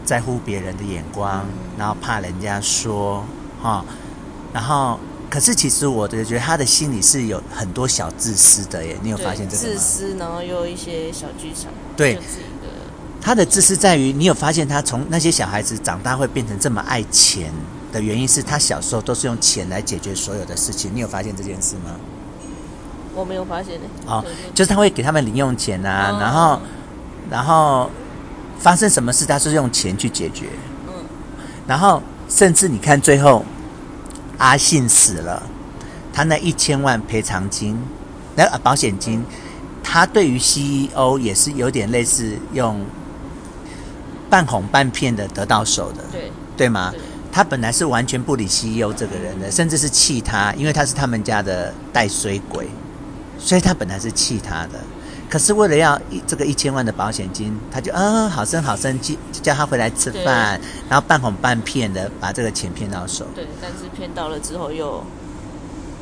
[0.05, 3.25] 在乎别人的眼光，嗯、然后怕人家说
[3.61, 3.85] 哈，
[4.53, 4.99] 然后。
[5.29, 9.69] 可是其实我觉得他的心里是有很多小自私的耶，你有发现这个吗？
[9.73, 11.71] 自私，然后又有一些小剧场。
[11.95, 12.19] 对，
[13.21, 17.49] 他的自私在于，你有发现他从那些小孩子长大会变成这么爱钱
[17.93, 20.91] 的原因是他小时候都是用钱来解决所有的事情。
[20.93, 21.95] 你有发现这件事吗？
[23.15, 23.87] 我没有发现呢。
[24.05, 26.59] 哦，就是他会给他们零用钱啊，然后，
[27.29, 27.89] 然后
[28.59, 30.47] 发生什么事他是用钱去解决。
[30.87, 30.93] 嗯，
[31.67, 33.43] 然后甚至你看最后。
[34.37, 35.43] 阿信死了，
[36.11, 37.77] 他那一千万赔偿金，
[38.35, 39.23] 那保险金，
[39.83, 42.83] 他对于 CEO 也是有点类似用
[44.31, 46.89] 半哄半骗的得到手的，对对吗？
[46.91, 46.99] 对，
[47.31, 52.67] 他本来是完全不理 CEO 这个人的，甚至是气他，因为他是他们家的带衰鬼，
[53.43, 54.79] 所以他本来是气他的。
[55.29, 63.25] 可是为了要一这个一千万的保险金，他就啊好生好生叫叫他回来吃饭，然后半哄半骗的把这个钱骗到手。
[63.33, 65.01] 对，但是骗到了之后又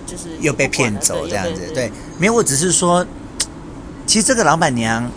[0.07, 1.71] 就是又被骗走这样子。
[1.75, 3.05] 对，没有，我只是说，
[4.07, 5.07] 其实这个老板娘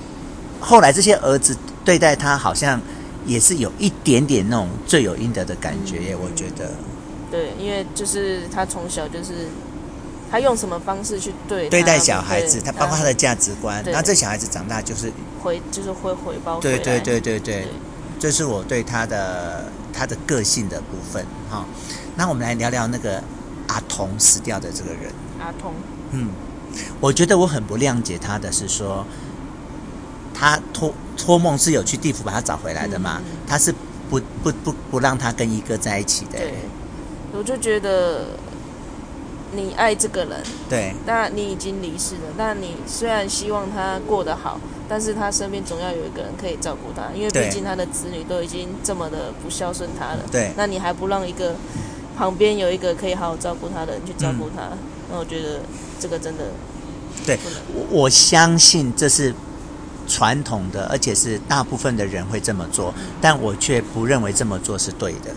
[0.60, 2.78] 后来这些儿子对待他好像
[3.24, 6.70] 也是有一点点那种罪有应得的感觉耶，嗯，我觉得。
[7.30, 9.48] 对，因为就是他从小就是。
[10.32, 12.58] 他用什么方式去对对待小孩子？
[12.58, 13.84] 他包括他的价值观。
[13.92, 16.58] 那这小孩子长大就是回，就是会回报。
[16.58, 17.68] 对对对对对，
[18.18, 21.66] 这是我对他的他的个性的部分哈。
[22.16, 23.22] 那我们来聊聊那个
[23.66, 25.12] 阿童死掉的这个人。
[25.38, 25.74] 阿童，
[26.12, 26.30] 嗯，
[26.98, 29.04] 我觉得我很不谅解他的是说，
[30.32, 33.20] 他托托梦是有去地府把他找回来的嘛？
[33.20, 33.70] 嗯、他是
[34.08, 36.38] 不不不不让他跟一哥在一起的。
[36.38, 36.54] 对，
[37.34, 38.28] 我就觉得。
[39.54, 42.22] 你爱这个人，对，那你已经离世了。
[42.38, 50.20] 那你虽然希望他过得好，但是他身边总要有一个人可以照顾他，因为毕竟他的子女都已经这么的不孝顺他了。
[50.30, 51.54] 对，那你还不让一个
[52.16, 54.78] 旁边有一个可以好好照顾他的人去照顾他，嗯，
[55.10, 55.60] 那我觉得
[56.00, 56.44] 这个真的，
[57.26, 57.38] 对，
[57.90, 59.34] 我相信这是
[60.08, 65.30] 传统的，而且是大部分的人会这么做，嗯，但我却不认为这么做是对的。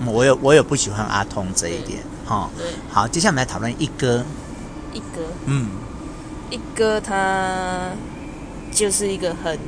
[0.00, 2.00] 嗯，我有我有不喜欢阿通这一点。
[2.32, 4.24] 哦，对，好，接下来我们来讨论一哥。
[4.94, 5.68] 一哥，嗯，
[6.50, 7.90] 一哥他
[8.72, 9.58] 就是一个很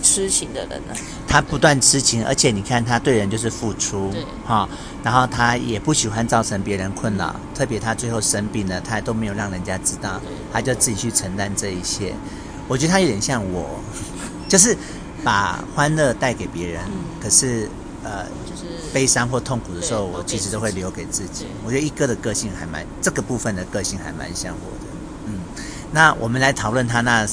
[0.00, 0.96] 痴情的人呢、啊。
[1.26, 4.68] 他不断痴情，而且你看他对人就是付出，对，哈、哦，
[5.02, 10.20] 然后他也不喜欢造成别人困扰，特别他最后生病了，他都没有让人家知道，
[10.52, 12.14] 他就自己去承担这一切。
[12.68, 13.80] 我觉得他有点像我，
[14.48, 14.76] 就是
[15.24, 17.68] 把欢乐带给别人，嗯、可是
[18.04, 18.26] 呃。
[18.92, 21.46] 悲伤或痛苦的时候，我其实都会留给自己。
[21.64, 24.92] 我觉得一哥的个性还蛮，这个部分的个性还蛮像我的。
[25.26, 25.40] 嗯，
[25.92, 27.26] 那我们来讨论他那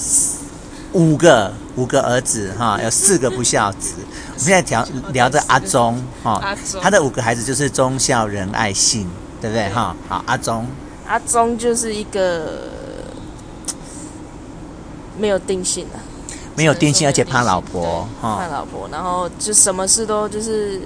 [0.94, 3.96] 五个五个儿子哈， 有四个不孝子。
[3.98, 9.08] 我们现在聊聊着阿忠哈，他的五个孩子就是忠孝仁爱信，
[9.42, 9.96] 对不对哈？
[10.08, 10.66] 好，阿忠，
[11.08, 12.70] 阿忠就是一个
[15.18, 16.00] 没有定性的，
[16.56, 20.82] 没有定性，而且怕老婆哈，怕老婆，然后就什么事都就是。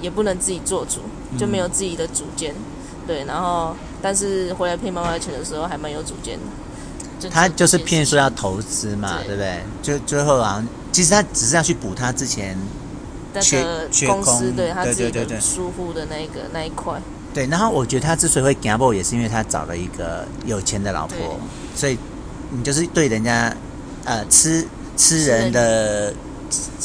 [0.00, 1.00] 也不能自己做主，
[1.38, 3.24] 就没有自己的主见，嗯，对。
[3.24, 6.44] 然后，但是回来骗妈妈钱的时候，还蛮有主见的。
[7.18, 9.60] 就他就是骗说要投资嘛，对，对不对？
[9.82, 12.56] 就最后啊，其实他只是要去补他之前
[13.42, 17.00] 缺缺空，公司对他自己的疏忽的那个那一块。
[17.34, 21.38] 对，然后我觉得他之所以会 gamble，也是因为他找了一个有钱的老婆，
[21.76, 21.98] 所以
[22.50, 23.54] 你就是对人家
[24.04, 26.14] 呃吃吃人的。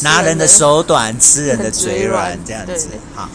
[0.01, 2.89] 拿人的手短，吃人的嘴软，这样子。
[3.13, 3.29] 好，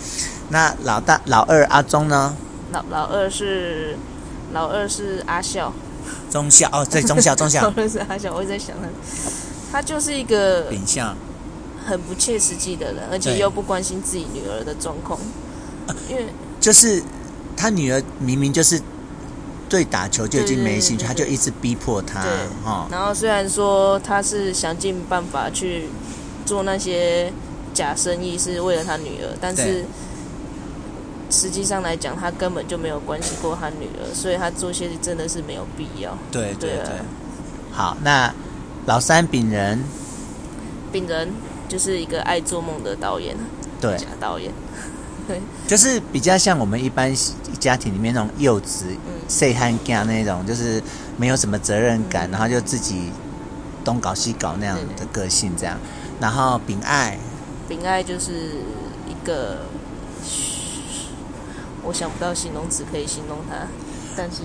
[0.48, 2.36] 那老大、老二阿忠呢？
[2.72, 3.96] 老老二是
[4.52, 5.72] 老二是阿孝，
[6.30, 7.62] 忠孝哦，对，忠孝 忠孝。
[7.62, 8.88] 老二是阿孝，我一直在想他，
[9.72, 11.16] 他就是一个秉相
[11.84, 15.18] 很不切实际的人，而且又不关心自己女儿的状况。
[16.08, 16.26] 因为
[16.60, 17.02] 就是
[17.56, 18.80] 他女儿明明就是
[19.68, 22.20] 对打球就已经没兴趣，他就一直逼迫他。
[22.64, 25.88] 哈，然后虽然说他是想尽办法去。
[26.50, 27.32] 做那些
[27.72, 29.84] 假生意是为了他女儿，但是
[31.30, 36.18] 实际上来讲，他根本就没有关心过他女儿，所以他做些真的是没有必要。
[36.32, 36.92] 对对对，对。
[37.70, 38.34] 好，那
[38.86, 39.78] 老三丙人，
[40.90, 41.28] 丙人
[41.68, 43.36] 就是一个爱做梦的导演，
[43.80, 44.50] 对，假导演。
[45.28, 47.14] 对， 就是比较像我们一般
[47.60, 48.86] 家庭里面那种幼稚、
[49.28, 50.82] 细汉囝那种，就是
[51.16, 53.12] 没有什么责任感，嗯、然后就自己
[53.84, 55.78] 东搞西搞那样的个性这样。
[56.20, 57.18] 然后秉爱，
[57.68, 58.32] 秉爱就是
[59.08, 59.62] 一个，
[61.82, 63.66] 我想不到形容词可以形容他，
[64.16, 64.42] 但是。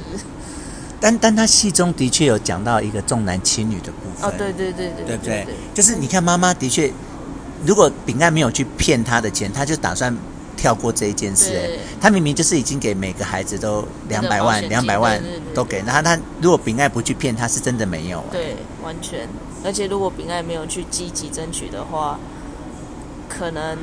[0.98, 5.46] 但但他戏中的确有讲到一个重男轻女的部分哦，对对对对，对不对？
[5.74, 6.92] 就是你看妈妈的确，
[7.66, 10.16] 如果秉爱没有去骗他的钱，他就打算
[10.56, 11.56] 跳过这一件事。
[11.56, 11.70] 哎，
[12.02, 15.22] 他明明就是已经给每个孩子都两百万，两百万
[15.54, 15.84] 都给。
[15.86, 18.24] 然后他如果秉爱不去骗他，是真的没有。
[18.32, 19.28] 对，完全。
[19.64, 22.20] 而且如果秉爱没有去积极争取的话，
[23.30, 23.78] 可能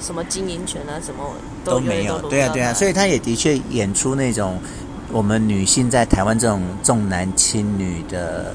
[0.00, 1.24] 什么经营权啊什么
[1.64, 2.18] 都没有。
[2.28, 4.58] 对啊对啊，所以他也的确演出那种。
[5.10, 8.54] 我们女性在台湾这种重男轻女的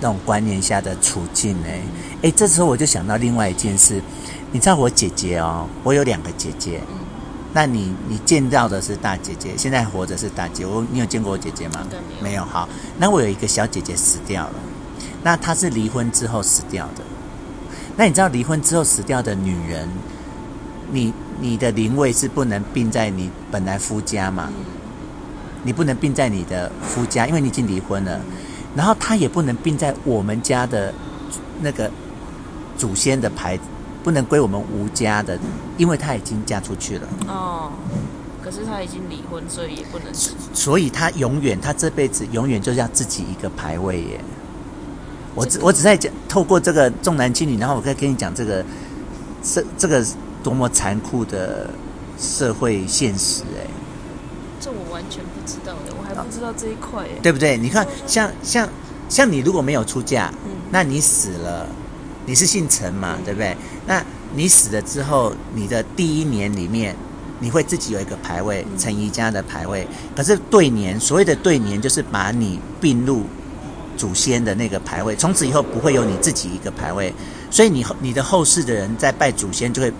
[0.00, 1.68] 那种观念下的处境呢？
[2.22, 4.00] 哎，这时候我就想到另外一件事，
[4.52, 6.98] 你知道我姐姐哦，我有两个姐姐，嗯
[7.52, 11.84] 那你你见到的是大姐姐，现在活着是大姐，我你有见过我姐姐吗？
[12.22, 12.44] 没有。
[12.44, 14.54] 好，那我有一个小姐姐死掉了，
[15.24, 17.02] 那她是离婚之后死掉的。
[17.96, 19.88] 那你知道离婚之后死掉的女人，
[20.92, 24.48] 你你的灵位是不能并在你本来夫家嘛？
[25.64, 28.20] 你不能并在你的夫家，因为你已经离婚了。
[28.76, 30.94] 然后她也不能并在我们家的
[31.60, 31.90] 那个
[32.78, 33.58] 祖先的牌，
[34.02, 35.38] 不能归我们吴家的，
[35.76, 37.08] 因为她已经嫁出去了。
[37.28, 37.70] 哦，
[38.42, 40.06] 可是她已经离婚，所以也不能。
[40.54, 44.20] 所以她永远，她这辈子永远就是要自己一个牌位耶。
[45.34, 48.64] 我只我只在讲透过这个重男轻女，然后我再跟你讲这个
[49.42, 50.04] 这这个
[50.42, 51.70] 多么残酷的
[52.18, 53.66] 社会现实哎。
[54.60, 57.56] 这我完全不知道的，我还不知道这一块，对不对？
[57.56, 58.68] 你看，像像
[59.08, 61.66] 像你如果没有出嫁，嗯，那你死了，
[62.26, 63.56] 你是姓陈嘛，嗯，对不对？
[63.90, 64.00] 那
[64.36, 66.94] 你死了之后，你的第一年里面，
[67.40, 69.84] 你会自己有一个牌位，陈姨家的牌位。
[70.14, 73.24] 可是对年，所谓的对年，就是把你并入
[73.96, 77.12] 祖先的那个牌位，从此以后不会有你自己一个牌位，
[77.50, 79.92] 所以你你的后世的人在拜祖先，就会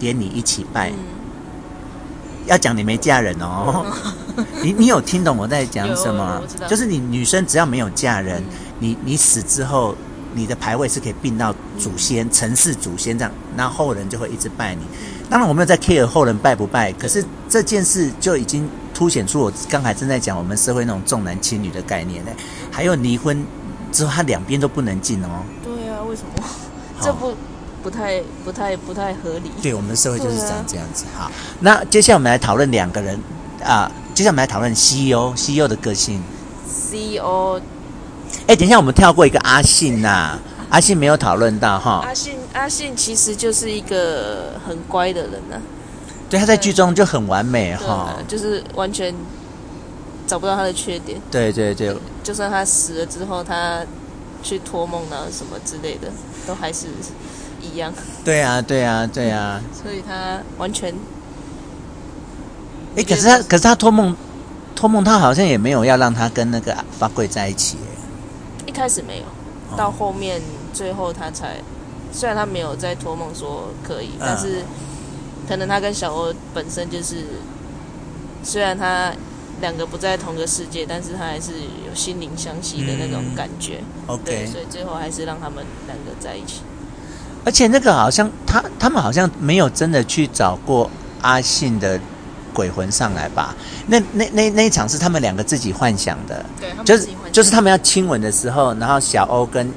[0.00, 0.90] 连你一起拜。
[0.90, 0.96] 嗯
[2.46, 3.86] 要讲你没嫁人哦，
[4.62, 6.42] 你你有听懂我在讲什么？
[6.68, 8.44] 就是你女生只要没有嫁人，嗯、
[8.80, 9.96] 你你死之后，
[10.34, 14.82] 你的牌位是可以并到祖先、城市祖先这样，那后后人就会一直拜你。
[15.30, 22.30] 当然我没有在 care 后人拜不拜，可是这件事就已经凸显出我刚才正在讲我们社会那种重男轻女的概念呢。
[22.70, 23.44] 还有离婚
[23.92, 25.28] 之后，他两边都不能进哦。
[25.62, 26.44] 对啊，为什么？
[27.00, 27.34] 这不。
[27.84, 29.50] 不太、不太、不太合理。
[29.60, 31.04] 对，我们的社会就是这样这样子。
[31.14, 33.20] 好，那接下来我们来讨论两个人
[33.62, 36.18] 啊，接下来我们来讨论 CEO，CEO 的个性。
[36.66, 37.60] CEO，
[38.46, 40.38] 哎，等一下，我们跳过一个阿信呐、啊，
[40.70, 42.02] 阿信没有讨论到哈。
[42.06, 45.62] 阿信，阿信其实就是一个很乖的人呢、啊。
[46.28, 49.14] 对，他在剧中就很完美哈，就是完全
[50.26, 51.20] 找不到他的缺点。
[51.30, 53.80] 对对对，就算他死了之后，他
[54.42, 56.08] 去托梦啊什么之类的，
[56.46, 56.86] 都还是。
[57.62, 57.90] 一样，
[58.22, 60.94] 对啊，对啊，对啊，所以他完全，
[62.94, 64.14] 哎，可是他，可是他托梦，
[64.76, 67.78] 托梦，他好像也没有要让他跟那个发贵在一起。
[68.74, 71.58] 一开始没有，到后面最后他才，
[72.12, 74.64] 虽然他没有在托梦说可以，但是
[75.48, 77.24] 可能他跟小欧本身就是，
[78.42, 79.12] 虽然他
[79.60, 81.52] 两个不在同个世界，但是他还是
[81.86, 83.78] 有心灵相惜的那种感觉。
[84.08, 86.62] OK，所以最后还是让他们两个在一起。
[87.44, 90.90] 而且那个好像他他们好像没有真的去找过
[91.22, 92.00] 阿信的
[92.52, 93.54] 鬼魂上来吧？
[93.86, 99.68] 那那那那一场是他们两个自己幻想的，对，就是就是他们要亲吻的时候，然后小欧跟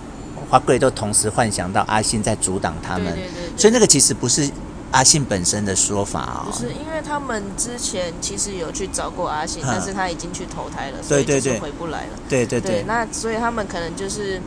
[0.48, 4.48] 花贵都同时幻想到阿信在阻挡他们，对对所以那个其实不是
[4.92, 14.40] 阿信本身的说法哦，就是，因为他们之前其实有去找过阿信，但是他已经去投胎了，所以就是回不来了，对对对，对，那所以他们可能就是。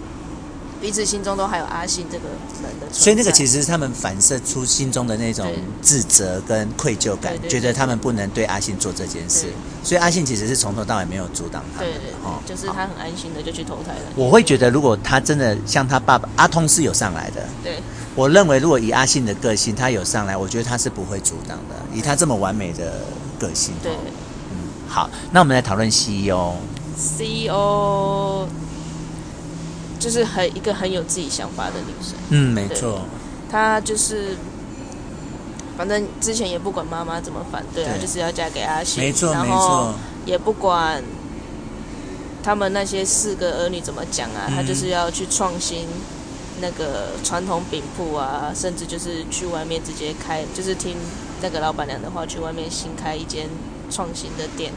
[0.80, 2.36] 彼此心中都还有阿信这个人
[2.80, 5.46] 的，所以那个其实是他们反射出心中的那种
[5.82, 9.46] 自责跟愧疚感，觉得他们不能对阿信做这件事，
[9.84, 11.80] 所以阿信其实是从头到尾没有阻挡他。
[11.80, 14.00] 对对，哦，就是他很安心的就去投胎了。
[14.16, 17.76] 我会觉得，如果他真的像他爸爸阿通是有上来的，对，
[18.14, 21.76] 我认为如果以阿信的个性，他有上来，我觉得他是不会阻挡的。
[21.92, 23.00] 以他这么完美的
[23.38, 23.92] 个性，对，
[24.50, 24.56] 嗯，
[24.88, 26.54] 好，那我们来讨论 CEO。
[26.96, 28.46] CEO。
[30.00, 33.02] 就是很一个很有自己想法的女生，嗯，没错，
[33.50, 34.34] 她就是，
[35.76, 39.92] 反正之前也不管妈妈怎么反对，她就是要嫁给阿信，没错，然后
[40.24, 41.04] 也不管
[42.42, 45.86] 他们那些四个儿女怎么讲啊，她、嗯、就是要去创新
[46.62, 50.96] 那个传统饼铺啊，甚至就是去外面直接开，就是听
[51.42, 53.46] 那个老板娘的话，去外面新开一间
[53.90, 54.72] 创新的店。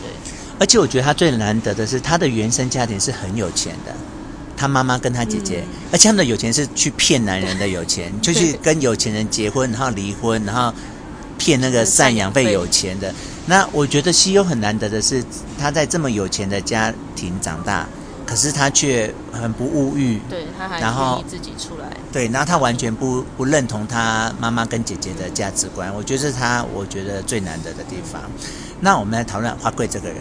[0.00, 0.10] 对，
[0.58, 3.94] 而且我觉得她最难得的是，她的原生家庭是很有钱的，
[4.60, 10.70] 他妈妈跟他姐姐，嗯、而且他们的有钱是去骗男人的有钱，就去跟有钱人结婚，然后离婚，然后
[11.38, 13.14] 骗那个赡养费有钱的。
[13.46, 15.24] 那我觉得西优很难得的是，
[15.58, 17.88] 他在这么有钱的家庭长大。
[18.26, 28.22] 可是他却很不物欲，对，他还愿意自己出来，对，然后他完全不不认同他妈妈跟姐姐的价值观，我觉得是他我觉得最难得的地方。
[28.78, 30.18] 那我们来讨论花贵这个人，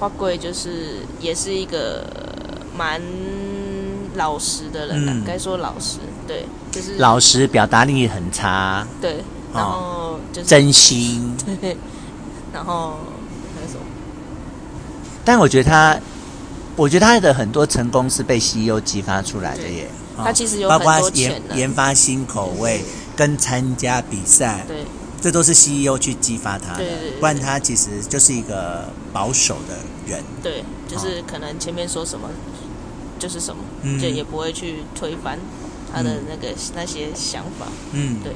[0.00, 2.02] 花贵就是也是一个
[2.74, 2.98] 蛮
[4.18, 11.74] 老实的人，嗯，该说老实，对，就是老实，表达力很差，对，然后就是真心， 对，
[12.52, 12.98] 然后
[13.54, 13.80] 还有什么？
[15.24, 15.98] 但我觉得他。
[16.76, 22.84] 我觉得他的很多成功是被 CEO 激发出来的耶，他其实有很多包括研研发新口味
[23.16, 24.84] 跟参加比赛，对，
[25.20, 26.84] 这都是 CEO 去激发他的，
[27.18, 29.74] 不然他其实就是一个保守的
[30.06, 32.28] 人，对，就是可能前面说什么
[33.18, 35.38] 就是什么，嗯，就也不会去推翻
[35.92, 38.32] 他的那个、嗯、那些想法，嗯，对。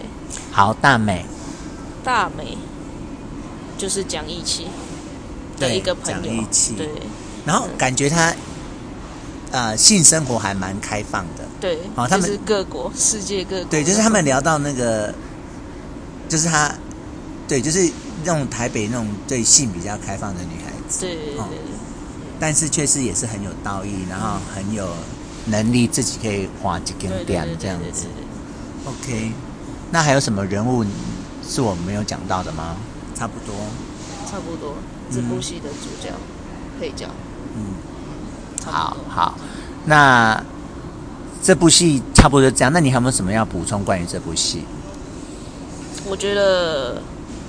[0.50, 1.24] 好，大美，
[2.02, 2.56] 大美
[3.78, 4.66] 就是讲义气
[5.58, 6.88] 的一个朋友，义气，对。
[7.44, 8.34] 然后感觉他，
[9.50, 11.44] 呃，性生活还蛮开放的。
[11.60, 13.64] 对，哦，他们是各国、世界各国。
[13.64, 15.14] 对，就是他们聊到那个，
[16.28, 16.74] 就是他，
[17.46, 17.90] 对，就是
[18.24, 21.00] 那种台北那种对性比较开放的女孩子。
[21.00, 21.71] 对对对。
[22.42, 24.88] 但是确实也是很有道义，然后很有
[25.46, 28.08] 能力，自己可以画几根点这样子。
[28.84, 29.30] OK，
[29.92, 30.84] 那还有什么人物
[31.48, 32.74] 是我们没有讲到的吗？
[33.14, 33.54] 差不多。
[34.28, 34.74] 差不多，
[35.08, 36.12] 这部戏的主角、
[36.80, 37.06] 配角。
[37.54, 37.76] 嗯，
[38.66, 39.38] 好好，
[39.84, 40.42] 那
[41.44, 42.72] 这部戏差不多就这样。
[42.72, 44.64] 那你还有没有什么要补充关于这部戏？
[46.08, 47.00] 我觉得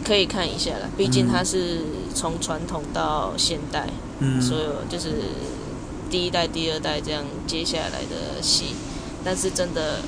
[0.06, 1.82] 可以看一下了，毕竟它是
[2.14, 3.88] 从传统到现代，
[4.24, 5.10] 嗯，所有就是
[6.10, 8.76] 第一代、第二代这样接下来的戏。
[9.24, 10.00] 但是真的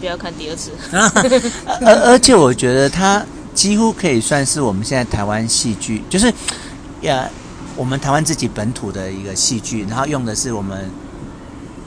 [0.00, 0.72] 不要看第二次。
[1.84, 3.24] 而而且我觉得它
[3.54, 6.32] 几乎可以算是我们现在台湾戏剧，就是
[7.02, 7.28] 呀。
[7.76, 10.90] 我们台湾自己本土的一个戏剧，然后用的是我们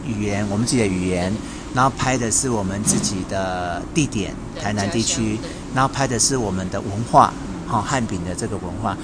[0.04, 1.32] 语言，我们自己的语言，
[1.76, 5.38] 然后拍的是我们自己的地点，台南地区，
[5.76, 7.32] 然后拍的是我们的文化，
[7.68, 8.98] 好汉饼的这个文化。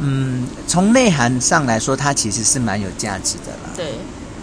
[0.00, 3.70] 嗯，从内涵上来说，它其实是蛮有价值的啦。
[3.76, 3.94] 对，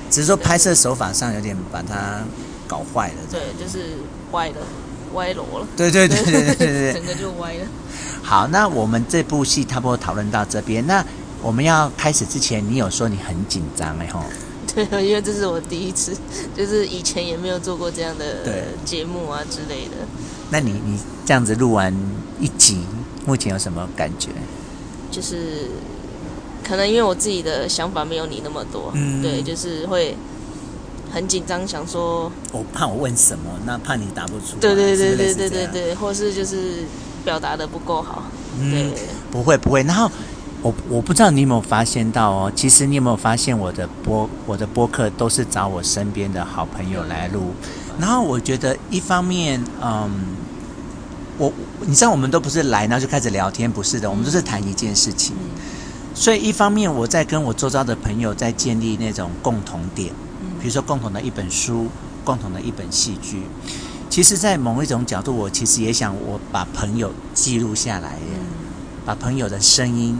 [0.09, 2.23] 只是说拍摄手法上有点把它
[2.67, 3.15] 搞坏了。
[3.29, 3.97] 对，就是
[4.31, 4.55] 歪了，
[5.13, 5.67] 歪楼了。
[5.75, 7.65] 对对对对对对对， 整个就歪了。
[8.23, 11.05] 好，那我们这部戏差不多讨论到这边，那。
[11.39, 14.23] 我们要开始之前，你有说你很紧张哎吼？
[14.73, 16.17] 对，因为这是我第一次，
[16.55, 18.43] 就是以前也没有做过这样的
[18.83, 19.97] 节目啊之类的。
[20.49, 21.93] 那你你这样子录完
[22.39, 22.81] 一集，
[23.23, 24.29] 目前有什么感觉？
[25.17, 25.67] 就是
[26.63, 30.15] 可能因为我自己的想法没有你那么多，嗯，对，就是会
[31.11, 34.59] 很紧张，想说我怕我问什么，那怕你答不出来。
[34.61, 36.83] 对对对对对对对，或是就是
[37.25, 38.25] 表达的不够好。
[38.59, 38.93] 嗯，对，
[39.31, 40.11] 不会不会，然后。
[40.63, 47.53] 我我不知道你有没有发现到哦，其实你有没有发现我的播我的播客都是找我身边的好朋友来录，
[47.99, 50.09] 然后我觉得一方面，嗯，
[51.37, 51.51] 我
[51.85, 55.35] 你知道我们都不是来然后就开始聊天，不是的，我们都是谈一件事情，
[56.13, 60.11] 所以一方面我在跟我周遭的朋友在建立那种共同点，
[60.59, 61.87] 比如说共同的一本书，
[62.23, 63.43] 共同的一本戏剧，
[64.09, 68.17] 其实，在某一种角度，我其实也想我把朋友记录下来，
[69.05, 70.19] 把朋友的声音。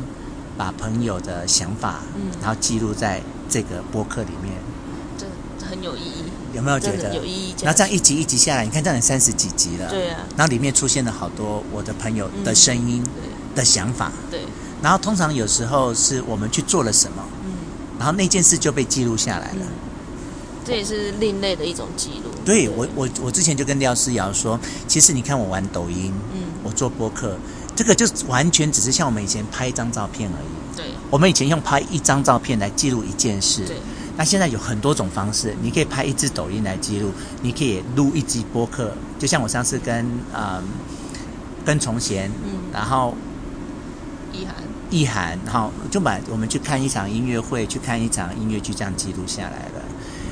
[0.57, 4.76] 把朋友的想法，嗯，然后记录在这个播客里面，这
[5.67, 6.23] 很有意义。
[6.53, 7.55] 有没有觉得有意义？
[7.61, 10.21] 然后这样一集一集下来，你看这样有三十几集了，对啊。
[10.35, 13.03] 然后里面出现了好多我的朋友的声音，
[13.53, 14.41] 的想法，对。
[14.81, 17.51] 然后通常有时候是我们去做了什么，嗯，
[17.99, 19.65] 然后那件事就被记录下来了。
[20.65, 22.31] 这也是另类的一种记录。
[22.43, 27.37] 对我，我我之前就跟廖思瑶说，其实你看我玩抖音，嗯，我做播客。
[27.75, 30.77] 这个就完全只是像我们以前拍一张照片而已。
[30.77, 33.65] 对，我们以前用拍一张照片来记录一件事。
[33.65, 33.77] 对，
[34.17, 37.11] 那现在有很多种方式，你可以拍一支抖音来记录，
[37.43, 40.63] 你可以录一集播客，就像我上次跟嗯
[41.63, 43.13] 跟崇贤，嗯，然后
[44.33, 44.55] 意涵，
[44.89, 49.81] 意涵，然后就把我们去看一场音乐会，去看一场音乐剧，这样记录下来了。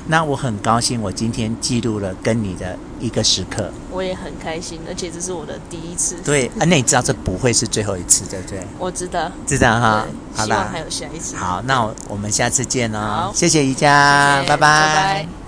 [0.08, 3.72] 那我很高兴，我今天记录了跟你的一个时刻。
[3.92, 6.16] 我也很开心，而且这是我的第一次。
[6.24, 8.66] 对，啊，那你知道这不会是最后一次，对不对？
[8.80, 10.06] 我知道，知道哈。
[10.36, 11.36] 希望还有下一次。
[11.36, 13.00] 好，那我们下次见哦。
[13.00, 14.58] 好，谢谢宜家，拜拜。
[14.58, 15.45] 拜拜。